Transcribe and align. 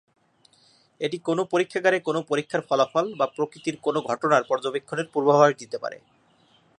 এটি 1.01 1.17
কোনও 1.19 1.43
পরীক্ষাগারে 1.45 1.97
কোনও 1.99 2.21
পরীক্ষার 2.23 2.65
ফলাফল 2.69 3.05
বা 3.19 3.25
প্রকৃতির 3.35 3.75
কোনও 3.81 3.99
ঘটনার 4.01 4.43
পর্যবেক্ষণের 4.43 5.07
পূর্বাভাস 5.13 5.51
দিতে 5.59 5.77
পারে। 5.77 5.97